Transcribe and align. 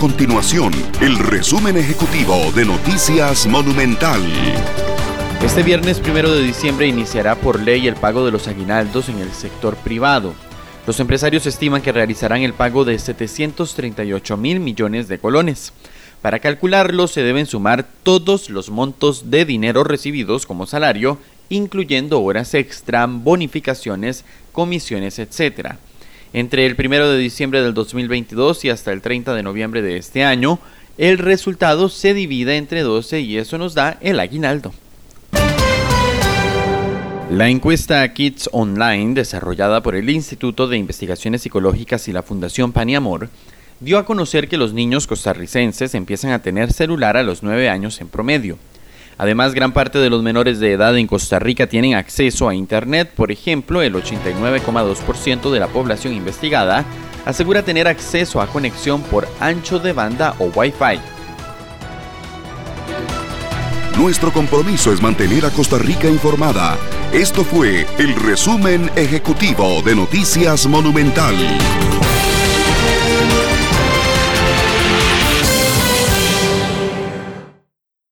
continuación 0.00 0.72
el 1.02 1.18
resumen 1.18 1.76
ejecutivo 1.76 2.50
de 2.54 2.64
Noticias 2.64 3.46
Monumental. 3.46 4.22
Este 5.44 5.62
viernes 5.62 6.00
primero 6.00 6.32
de 6.32 6.42
diciembre 6.42 6.86
iniciará 6.86 7.34
por 7.34 7.60
ley 7.60 7.86
el 7.86 7.96
pago 7.96 8.24
de 8.24 8.32
los 8.32 8.48
aguinaldos 8.48 9.10
en 9.10 9.18
el 9.18 9.30
sector 9.32 9.76
privado. 9.76 10.32
Los 10.86 11.00
empresarios 11.00 11.44
estiman 11.44 11.82
que 11.82 11.92
realizarán 11.92 12.40
el 12.40 12.54
pago 12.54 12.86
de 12.86 12.98
738 12.98 14.38
mil 14.38 14.60
millones 14.60 15.06
de 15.06 15.18
colones. 15.18 15.74
Para 16.22 16.38
calcularlo 16.38 17.06
se 17.06 17.22
deben 17.22 17.44
sumar 17.44 17.86
todos 18.02 18.48
los 18.48 18.70
montos 18.70 19.30
de 19.30 19.44
dinero 19.44 19.84
recibidos 19.84 20.46
como 20.46 20.64
salario, 20.64 21.18
incluyendo 21.50 22.22
horas 22.22 22.54
extra, 22.54 23.06
bonificaciones, 23.06 24.24
comisiones, 24.52 25.18
etc. 25.18 25.76
Entre 26.32 26.64
el 26.66 26.76
1 26.78 27.08
de 27.08 27.18
diciembre 27.18 27.60
del 27.60 27.74
2022 27.74 28.64
y 28.64 28.70
hasta 28.70 28.92
el 28.92 29.02
30 29.02 29.34
de 29.34 29.42
noviembre 29.42 29.82
de 29.82 29.96
este 29.96 30.22
año, 30.24 30.60
el 30.96 31.18
resultado 31.18 31.88
se 31.88 32.14
divide 32.14 32.56
entre 32.56 32.82
12 32.82 33.20
y 33.20 33.36
eso 33.36 33.58
nos 33.58 33.74
da 33.74 33.98
el 34.00 34.20
aguinaldo. 34.20 34.72
La 37.30 37.48
encuesta 37.48 38.12
Kids 38.12 38.48
Online, 38.52 39.14
desarrollada 39.14 39.82
por 39.82 39.94
el 39.94 40.10
Instituto 40.10 40.68
de 40.68 40.76
Investigaciones 40.76 41.42
Psicológicas 41.42 42.06
y 42.08 42.12
la 42.12 42.22
Fundación 42.22 42.72
Paniamor, 42.72 43.28
dio 43.80 43.98
a 43.98 44.04
conocer 44.04 44.48
que 44.48 44.56
los 44.56 44.72
niños 44.72 45.06
costarricenses 45.06 45.94
empiezan 45.94 46.32
a 46.32 46.42
tener 46.42 46.72
celular 46.72 47.16
a 47.16 47.22
los 47.22 47.42
9 47.42 47.68
años 47.68 48.00
en 48.00 48.08
promedio. 48.08 48.58
Además, 49.20 49.52
gran 49.52 49.72
parte 49.72 49.98
de 49.98 50.08
los 50.08 50.22
menores 50.22 50.60
de 50.60 50.72
edad 50.72 50.96
en 50.96 51.06
Costa 51.06 51.38
Rica 51.38 51.66
tienen 51.66 51.92
acceso 51.92 52.48
a 52.48 52.54
Internet. 52.54 53.12
Por 53.14 53.30
ejemplo, 53.30 53.82
el 53.82 53.92
89,2% 53.92 55.50
de 55.50 55.60
la 55.60 55.66
población 55.66 56.14
investigada 56.14 56.86
asegura 57.26 57.62
tener 57.62 57.86
acceso 57.86 58.40
a 58.40 58.46
conexión 58.46 59.02
por 59.02 59.28
ancho 59.38 59.78
de 59.78 59.92
banda 59.92 60.34
o 60.38 60.46
Wi-Fi. 60.46 60.98
Nuestro 63.98 64.32
compromiso 64.32 64.90
es 64.90 65.02
mantener 65.02 65.44
a 65.44 65.50
Costa 65.50 65.76
Rica 65.76 66.08
informada. 66.08 66.78
Esto 67.12 67.44
fue 67.44 67.86
el 67.98 68.14
resumen 68.14 68.90
ejecutivo 68.96 69.82
de 69.82 69.96
Noticias 69.96 70.66
Monumental. 70.66 71.34